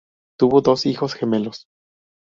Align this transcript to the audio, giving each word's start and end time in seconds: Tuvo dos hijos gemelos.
Tuvo 0.39 0.61
dos 0.61 0.87
hijos 0.87 1.13
gemelos. 1.13 1.67